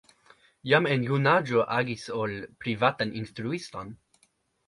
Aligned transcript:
Jam 0.69 0.87
en 0.93 1.03
junaĝo 1.09 1.65
agis 1.75 2.07
ol 2.21 2.33
privatan 2.65 3.13
instruiston. 3.21 3.93